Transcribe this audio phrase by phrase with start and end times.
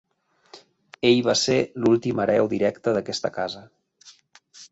[1.09, 3.65] Ell va ser l'últim hereu directe d'aquesta casa.